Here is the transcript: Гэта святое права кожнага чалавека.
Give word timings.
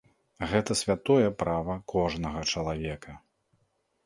Гэта 0.53 0.77
святое 0.79 1.27
права 1.43 1.75
кожнага 1.93 2.41
чалавека. 2.55 3.11